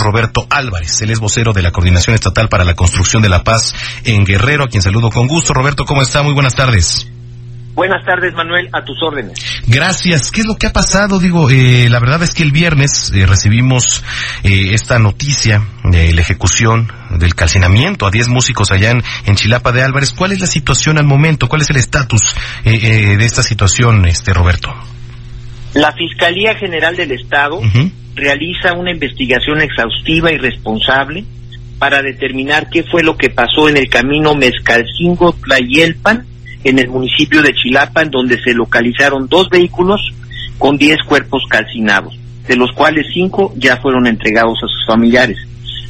[0.00, 3.74] Roberto Álvarez, él es vocero de la Coordinación Estatal para la Construcción de la Paz
[4.04, 5.54] en Guerrero, a quien saludo con gusto.
[5.54, 6.22] Roberto, ¿cómo está?
[6.22, 7.08] Muy buenas tardes.
[7.74, 9.38] Buenas tardes, Manuel, a tus órdenes.
[9.66, 10.30] Gracias.
[10.30, 11.18] ¿Qué es lo que ha pasado?
[11.18, 14.04] Digo, eh, la verdad es que el viernes eh, recibimos
[14.42, 19.72] eh, esta noticia de la ejecución del calcinamiento a 10 músicos allá en, en, Chilapa
[19.72, 20.12] de Álvarez.
[20.12, 21.48] ¿Cuál es la situación al momento?
[21.48, 22.34] ¿Cuál es el estatus
[22.64, 24.70] eh, de esta situación, este Roberto?
[25.74, 27.90] La Fiscalía General del Estado uh -huh.
[28.14, 31.24] realiza una investigación exhaustiva y responsable
[31.78, 36.24] para determinar qué fue lo que pasó en el camino Mezcalcingo-Tlayelpan
[36.64, 40.00] en el municipio de Chilapa, en donde se localizaron dos vehículos
[40.58, 45.38] con diez cuerpos calcinados, de los cuales cinco ya fueron entregados a sus familiares.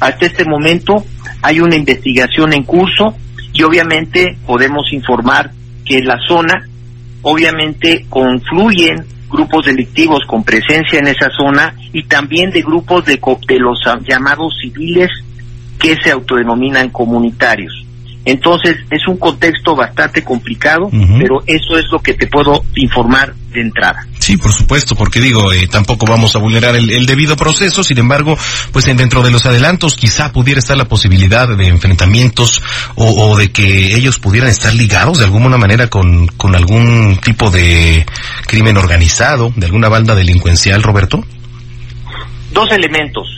[0.00, 1.04] Hasta este momento
[1.42, 3.14] hay una investigación en curso
[3.52, 5.50] y obviamente podemos informar
[5.84, 6.66] que en la zona
[7.22, 13.58] obviamente confluyen grupos delictivos con presencia en esa zona y también de grupos de, de
[13.58, 15.10] los llamados civiles
[15.78, 17.72] que se autodenominan comunitarios.
[18.24, 21.18] Entonces es un contexto bastante complicado, uh -huh.
[21.18, 24.04] pero eso es lo que te puedo informar de entrada.
[24.26, 27.98] Sí, por supuesto, porque digo, eh, tampoco vamos a vulnerar el, el, debido proceso, sin
[27.98, 28.36] embargo,
[28.72, 32.60] pues en, dentro de los adelantos quizá pudiera estar la posibilidad de enfrentamientos
[32.96, 37.52] o, o, de que ellos pudieran estar ligados de alguna manera con, con algún tipo
[37.52, 38.04] de
[38.48, 41.24] crimen organizado, de alguna banda delincuencial, Roberto.
[42.50, 43.28] Dos elementos.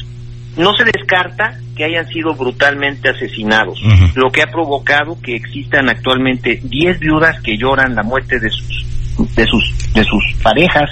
[0.56, 4.12] No se descarta que hayan sido brutalmente asesinados, uh -huh.
[4.14, 8.86] lo que ha provocado que existan actualmente 10 viudas que lloran la muerte de sus,
[9.34, 10.88] de sus, de sus parejas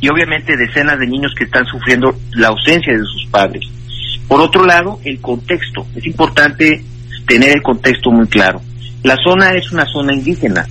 [0.00, 3.62] y obviamente decenas de niños que están sufriendo la ausencia de sus padres.
[4.28, 5.86] Por otro lado, el contexto.
[5.94, 6.82] Es importante
[7.26, 8.60] tener el contexto muy claro.
[9.02, 10.66] La zona es una zona indígena.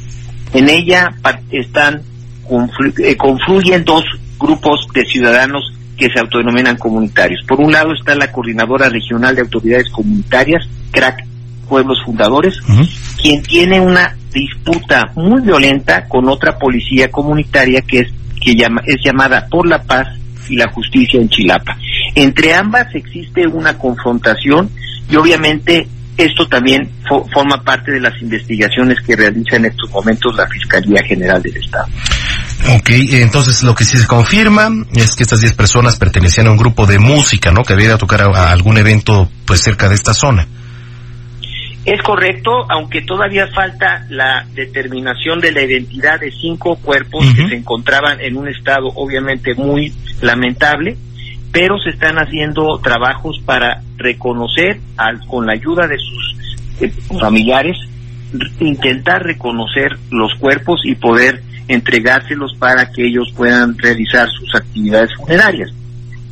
[0.54, 1.14] En ella
[1.52, 2.02] están
[2.48, 4.04] conflu eh, confluyen dos
[4.40, 7.42] grupos de ciudadanos que se autodenominan comunitarios.
[7.48, 11.26] Por un lado está la Coordinadora Regional de Autoridades Comunitarias, CRAC
[11.70, 13.22] Pueblos Fundadores, uh -huh.
[13.22, 18.08] quien tiene una disputa muy violenta con otra policía comunitaria que es
[18.42, 20.08] que llama, es llamada por la paz
[20.50, 21.78] y la justicia en Chilapa.
[22.16, 24.70] Entre ambas existe una confrontación
[25.10, 30.36] y obviamente esto también fo forma parte de las investigaciones que realiza en estos momentos
[30.36, 31.88] la Fiscalía General del Estado.
[32.76, 36.58] Ok, entonces lo que sí se confirma es que estas 10 personas pertenecían a un
[36.58, 37.64] grupo de música, ¿no?
[37.64, 40.48] Que había ido a tocar a, a, algún evento pues cerca de esta zona.
[41.86, 47.36] Es correcto, aunque todavía falta la determinación de la identidad de cinco cuerpos uh -huh.
[47.36, 49.92] que se encontraban en un estado obviamente muy
[50.22, 50.96] lamentable,
[51.52, 56.36] pero se están haciendo trabajos para reconocer al, con la ayuda de sus
[56.82, 57.78] eh, familiares,
[58.60, 65.70] intentar reconocer los cuerpos y poder entregárselos para que ellos puedan realizar sus actividades funerarias.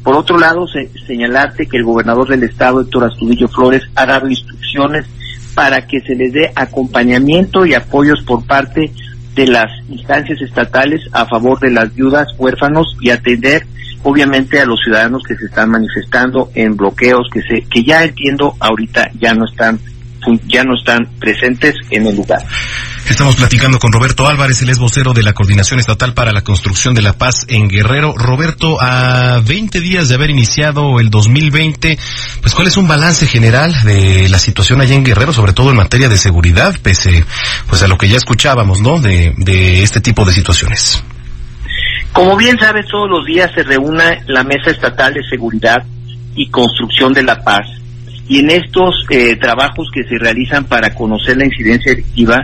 [0.04, 4.28] Por otro lado, se, señalarte que el gobernador del estado, Héctor Astudillo Flores, ha dado
[4.30, 5.06] instrucciones
[5.54, 8.92] para que se les dé acompañamiento y apoyos por parte
[9.36, 13.66] de las instancias estatales a favor de las viudas, huérfanos y atender
[14.04, 18.56] obviamente a los ciudadanos que se están manifestando en bloqueos que se que ya entiendo
[18.60, 19.80] ahorita ya no están
[20.48, 22.44] ya no están presentes en el lugar.
[23.10, 26.94] Estamos platicando con Roberto Álvarez, él es vocero de la Coordinación Estatal para la Construcción
[26.94, 28.14] de la Paz en Guerrero.
[28.16, 31.98] Roberto, a 20 días de haber iniciado el 2020,
[32.42, 35.78] pues ¿cuál es un balance general de la situación allá en Guerrero, sobre todo en
[35.78, 37.26] materia de seguridad, pese
[37.68, 39.00] pues a lo que ya escuchábamos, ¿no?
[39.00, 41.04] De, de este tipo de situaciones.
[42.14, 45.84] Como bien sabes, todos los días se reúne la Mesa Estatal de Seguridad
[46.36, 47.81] y Construcción de la Paz.
[48.32, 52.40] Y en estos eh, trabajos que se realizan para conocer la incidencia delictiva,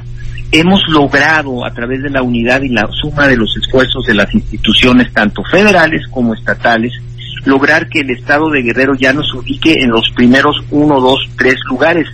[0.52, 4.34] hemos logrado a través de la unidad y la suma de los esfuerzos de las
[4.34, 6.92] instituciones, tanto federales como estatales,
[7.46, 11.56] lograr que el estado de Guerrero ya nos ubique en los primeros uno, dos, tres
[11.70, 12.06] lugares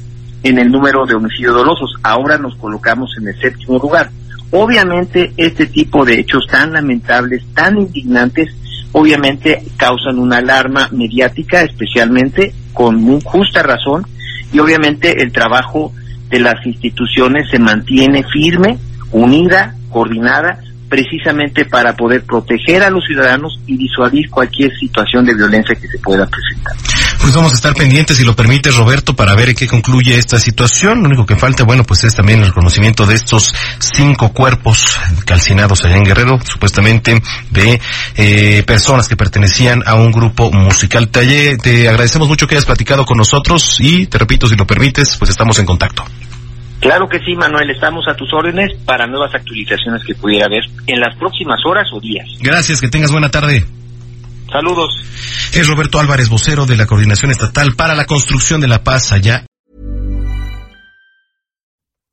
[0.43, 1.95] en el número de homicidios dolosos.
[2.03, 4.11] Ahora nos colocamos en el séptimo lugar.
[4.51, 8.53] Obviamente este tipo de hechos tan lamentables, tan indignantes,
[8.91, 14.05] obviamente causan una alarma mediática, especialmente con muy justa razón,
[14.51, 15.93] y obviamente el trabajo
[16.29, 18.77] de las instituciones se mantiene firme,
[19.11, 20.59] unida, coordinada,
[20.89, 25.97] precisamente para poder proteger a los ciudadanos y disuadir cualquier situación de violencia que se
[25.99, 26.75] pueda presentar.
[27.23, 30.37] Pues vamos a estar pendientes, si lo permite Roberto, para ver en qué concluye esta
[30.37, 30.99] situación.
[30.99, 35.85] Lo único que falta, bueno, pues es también el conocimiento de estos cinco cuerpos calcinados
[35.85, 37.79] allá en Guerrero, supuestamente de
[38.17, 41.07] eh, personas que pertenecían a un grupo musical.
[41.07, 45.15] Te, te agradecemos mucho que hayas platicado con nosotros y, te repito, si lo permites,
[45.17, 46.03] pues estamos en contacto.
[46.81, 50.99] Claro que sí, Manuel, estamos a tus órdenes para nuevas actualizaciones que pudiera haber en
[50.99, 52.27] las próximas horas o días.
[52.41, 53.65] Gracias, que tengas buena tarde.
[54.53, 54.91] Saludos.
[55.55, 59.47] Es Roberto Álvarez, vocero de la Coordinación Estatal para la Construcción de la Paz allá.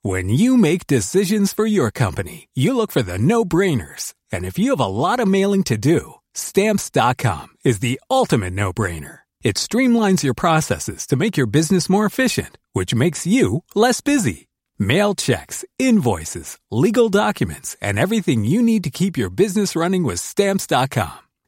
[0.03, 4.15] When you make decisions for your company, you look for the no-brainers.
[4.33, 9.19] And if you have a lot of mailing to do, stamps.com is the ultimate no-brainer.
[9.43, 14.49] It streamlines your processes to make your business more efficient, which makes you less busy.
[14.79, 20.21] Mail checks, invoices, legal documents, and everything you need to keep your business running with
[20.21, 21.30] stamps.com.